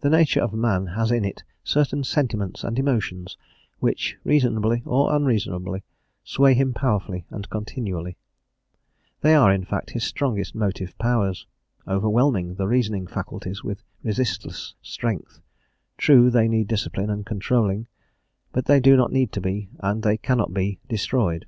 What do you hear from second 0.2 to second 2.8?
of man has in it certain sentiments and